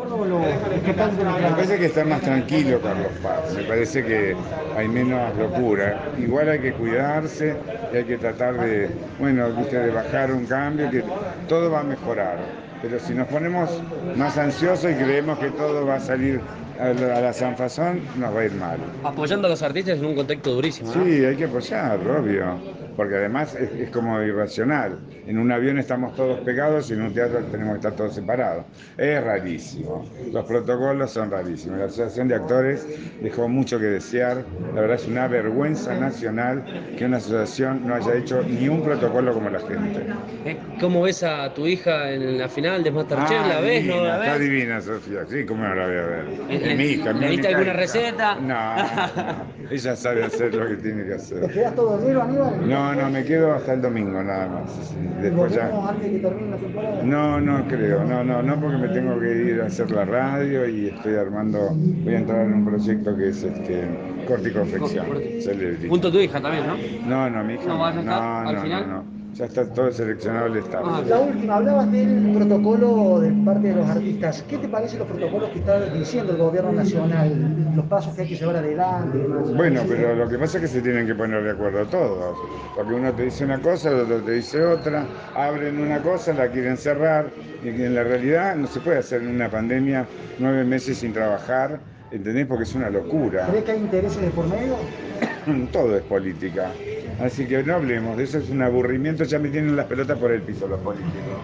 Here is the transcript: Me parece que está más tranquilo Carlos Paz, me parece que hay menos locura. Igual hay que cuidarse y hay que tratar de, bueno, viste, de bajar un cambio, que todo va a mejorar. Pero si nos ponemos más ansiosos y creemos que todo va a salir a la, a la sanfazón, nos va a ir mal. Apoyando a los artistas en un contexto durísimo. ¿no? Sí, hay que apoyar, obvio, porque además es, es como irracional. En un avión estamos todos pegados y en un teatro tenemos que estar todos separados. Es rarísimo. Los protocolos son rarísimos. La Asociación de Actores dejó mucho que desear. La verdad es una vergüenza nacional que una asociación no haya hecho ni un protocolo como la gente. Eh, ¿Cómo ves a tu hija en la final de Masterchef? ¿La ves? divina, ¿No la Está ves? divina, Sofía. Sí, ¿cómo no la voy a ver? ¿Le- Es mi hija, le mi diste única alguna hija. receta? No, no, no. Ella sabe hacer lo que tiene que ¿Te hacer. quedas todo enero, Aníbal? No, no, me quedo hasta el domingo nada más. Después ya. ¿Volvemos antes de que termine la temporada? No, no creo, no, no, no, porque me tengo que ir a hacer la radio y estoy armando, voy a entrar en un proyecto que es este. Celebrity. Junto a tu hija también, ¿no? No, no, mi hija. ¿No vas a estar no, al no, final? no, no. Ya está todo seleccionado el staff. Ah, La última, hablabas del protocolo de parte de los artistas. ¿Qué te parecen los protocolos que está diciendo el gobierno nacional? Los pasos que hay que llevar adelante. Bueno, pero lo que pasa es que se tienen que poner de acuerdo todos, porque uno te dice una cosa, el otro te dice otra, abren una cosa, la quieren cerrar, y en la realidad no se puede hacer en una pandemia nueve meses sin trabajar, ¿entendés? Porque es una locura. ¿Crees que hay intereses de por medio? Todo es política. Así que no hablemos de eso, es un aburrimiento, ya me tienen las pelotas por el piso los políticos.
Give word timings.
Me 0.00 1.50
parece 1.50 1.78
que 1.78 1.86
está 1.86 2.04
más 2.04 2.20
tranquilo 2.22 2.80
Carlos 2.80 3.12
Paz, 3.22 3.54
me 3.54 3.64
parece 3.64 4.04
que 4.04 4.34
hay 4.76 4.88
menos 4.88 5.36
locura. 5.36 6.10
Igual 6.18 6.48
hay 6.48 6.58
que 6.60 6.72
cuidarse 6.72 7.54
y 7.92 7.96
hay 7.96 8.04
que 8.04 8.16
tratar 8.16 8.58
de, 8.58 8.88
bueno, 9.18 9.50
viste, 9.52 9.78
de 9.78 9.90
bajar 9.90 10.32
un 10.32 10.46
cambio, 10.46 10.90
que 10.90 11.04
todo 11.48 11.70
va 11.70 11.80
a 11.80 11.84
mejorar. 11.84 12.38
Pero 12.82 12.98
si 12.98 13.12
nos 13.12 13.28
ponemos 13.28 13.68
más 14.16 14.38
ansiosos 14.38 14.90
y 14.90 14.94
creemos 14.94 15.38
que 15.38 15.50
todo 15.50 15.84
va 15.84 15.96
a 15.96 16.00
salir 16.00 16.40
a 16.80 16.88
la, 16.94 17.18
a 17.18 17.20
la 17.20 17.32
sanfazón, 17.34 18.00
nos 18.16 18.34
va 18.34 18.40
a 18.40 18.44
ir 18.46 18.52
mal. 18.52 18.78
Apoyando 19.04 19.48
a 19.48 19.50
los 19.50 19.62
artistas 19.62 19.98
en 19.98 20.06
un 20.06 20.14
contexto 20.14 20.54
durísimo. 20.54 20.92
¿no? 20.94 21.04
Sí, 21.04 21.24
hay 21.24 21.36
que 21.36 21.44
apoyar, 21.44 21.98
obvio, 22.08 22.58
porque 23.00 23.16
además 23.16 23.54
es, 23.54 23.72
es 23.78 23.90
como 23.90 24.20
irracional. 24.22 25.02
En 25.24 25.38
un 25.38 25.50
avión 25.52 25.78
estamos 25.78 26.14
todos 26.14 26.40
pegados 26.42 26.90
y 26.90 26.94
en 26.94 27.02
un 27.02 27.12
teatro 27.14 27.48
tenemos 27.48 27.72
que 27.74 27.78
estar 27.78 27.94
todos 27.96 28.14
separados. 28.14 28.66
Es 28.96 29.22
rarísimo. 29.22 30.10
Los 30.30 30.44
protocolos 30.44 31.10
son 31.12 31.30
rarísimos. 31.30 31.78
La 31.78 31.86
Asociación 31.86 32.28
de 32.28 32.34
Actores 32.36 32.90
dejó 33.18 33.48
mucho 33.48 33.78
que 33.78 33.86
desear. 33.86 34.50
La 34.72 34.80
verdad 34.82 34.96
es 34.96 35.06
una 35.06 35.28
vergüenza 35.28 35.94
nacional 35.96 36.68
que 36.94 37.04
una 37.06 37.16
asociación 37.18 37.86
no 37.86 37.94
haya 37.94 38.14
hecho 38.16 38.44
ni 38.48 38.68
un 38.68 38.82
protocolo 38.82 39.32
como 39.34 39.50
la 39.50 39.60
gente. 39.60 40.14
Eh, 40.42 40.74
¿Cómo 40.78 41.02
ves 41.02 41.22
a 41.22 41.52
tu 41.54 41.66
hija 41.66 42.12
en 42.12 42.38
la 42.38 42.48
final 42.48 42.82
de 42.82 42.90
Masterchef? 42.90 43.46
¿La 43.46 43.60
ves? 43.60 43.82
divina, 43.82 43.96
¿No 44.02 44.04
la 44.04 44.16
Está 44.16 44.38
ves? 44.38 44.40
divina, 44.40 44.80
Sofía. 44.80 45.26
Sí, 45.26 45.44
¿cómo 45.46 45.64
no 45.64 45.74
la 45.74 45.86
voy 45.86 45.96
a 45.96 46.02
ver? 46.06 46.34
¿Le- 46.46 46.72
Es 46.72 46.72
mi 46.72 46.84
hija, 46.84 47.12
le 47.12 47.20
mi 47.20 47.26
diste 47.28 47.48
única 47.48 47.48
alguna 47.48 47.70
hija. 47.70 47.72
receta? 47.72 48.34
No, 48.36 48.84
no, 48.84 49.12
no. 49.14 49.54
Ella 49.68 49.96
sabe 49.96 50.24
hacer 50.24 50.54
lo 50.54 50.68
que 50.68 50.76
tiene 50.76 51.04
que 51.04 51.10
¿Te 51.10 51.14
hacer. 51.14 51.50
quedas 51.50 51.74
todo 51.74 52.00
enero, 52.00 52.22
Aníbal? 52.22 52.66
No, 52.68 52.89
no, 52.94 53.10
me 53.10 53.24
quedo 53.24 53.54
hasta 53.54 53.74
el 53.74 53.82
domingo 53.82 54.22
nada 54.22 54.48
más. 54.48 54.94
Después 55.22 55.54
ya. 55.54 55.68
¿Volvemos 55.68 55.90
antes 55.90 56.04
de 56.04 56.10
que 56.12 56.18
termine 56.18 56.50
la 56.50 56.56
temporada? 56.56 57.02
No, 57.02 57.40
no 57.40 57.68
creo, 57.68 58.04
no, 58.04 58.24
no, 58.24 58.42
no, 58.42 58.60
porque 58.60 58.76
me 58.76 58.88
tengo 58.88 59.18
que 59.18 59.44
ir 59.44 59.60
a 59.60 59.66
hacer 59.66 59.90
la 59.90 60.04
radio 60.04 60.68
y 60.68 60.88
estoy 60.88 61.14
armando, 61.14 61.70
voy 61.72 62.14
a 62.14 62.18
entrar 62.18 62.46
en 62.46 62.54
un 62.54 62.64
proyecto 62.64 63.16
que 63.16 63.28
es 63.28 63.42
este. 63.42 63.88
Celebrity. 65.40 65.88
Junto 65.88 66.08
a 66.08 66.12
tu 66.12 66.18
hija 66.18 66.40
también, 66.40 66.66
¿no? 66.66 66.76
No, 67.06 67.30
no, 67.30 67.44
mi 67.44 67.54
hija. 67.54 67.64
¿No 67.66 67.78
vas 67.78 67.96
a 67.96 68.00
estar 68.00 68.22
no, 68.22 68.48
al 68.48 68.54
no, 68.54 68.62
final? 68.62 68.88
no, 68.88 69.02
no. 69.02 69.19
Ya 69.34 69.44
está 69.46 69.64
todo 69.64 69.90
seleccionado 69.92 70.46
el 70.46 70.56
staff. 70.58 70.82
Ah, 70.84 71.02
La 71.06 71.20
última, 71.20 71.56
hablabas 71.56 71.90
del 71.92 72.32
protocolo 72.34 73.20
de 73.20 73.30
parte 73.44 73.68
de 73.68 73.74
los 73.74 73.88
artistas. 73.88 74.44
¿Qué 74.48 74.58
te 74.58 74.68
parecen 74.68 74.98
los 74.98 75.08
protocolos 75.08 75.50
que 75.50 75.60
está 75.60 75.80
diciendo 75.90 76.32
el 76.32 76.38
gobierno 76.38 76.72
nacional? 76.72 77.72
Los 77.74 77.86
pasos 77.86 78.14
que 78.14 78.22
hay 78.22 78.28
que 78.28 78.36
llevar 78.36 78.56
adelante. 78.56 79.18
Bueno, 79.54 79.82
pero 79.88 80.14
lo 80.16 80.28
que 80.28 80.36
pasa 80.36 80.58
es 80.58 80.62
que 80.62 80.68
se 80.68 80.82
tienen 80.82 81.06
que 81.06 81.14
poner 81.14 81.42
de 81.44 81.50
acuerdo 81.52 81.86
todos, 81.86 82.36
porque 82.74 82.92
uno 82.92 83.12
te 83.12 83.24
dice 83.24 83.44
una 83.44 83.60
cosa, 83.60 83.90
el 83.90 84.00
otro 84.00 84.20
te 84.22 84.32
dice 84.32 84.62
otra, 84.62 85.06
abren 85.34 85.80
una 85.80 86.02
cosa, 86.02 86.32
la 86.34 86.48
quieren 86.48 86.76
cerrar, 86.76 87.30
y 87.62 87.68
en 87.68 87.94
la 87.94 88.02
realidad 88.02 88.56
no 88.56 88.66
se 88.66 88.80
puede 88.80 88.98
hacer 88.98 89.22
en 89.22 89.28
una 89.28 89.48
pandemia 89.48 90.06
nueve 90.38 90.64
meses 90.64 90.98
sin 90.98 91.12
trabajar, 91.12 91.78
¿entendés? 92.10 92.46
Porque 92.46 92.64
es 92.64 92.74
una 92.74 92.90
locura. 92.90 93.46
¿Crees 93.48 93.64
que 93.64 93.72
hay 93.72 93.78
intereses 93.78 94.20
de 94.20 94.30
por 94.30 94.48
medio? 94.48 94.74
Todo 95.72 95.96
es 95.96 96.02
política. 96.02 96.72
Así 97.20 97.46
que 97.46 97.62
no 97.62 97.74
hablemos 97.74 98.16
de 98.16 98.24
eso, 98.24 98.38
es 98.38 98.48
un 98.48 98.62
aburrimiento, 98.62 99.24
ya 99.24 99.38
me 99.38 99.50
tienen 99.50 99.76
las 99.76 99.86
pelotas 99.86 100.18
por 100.18 100.32
el 100.32 100.40
piso 100.40 100.66
los 100.66 100.80
políticos. 100.80 101.40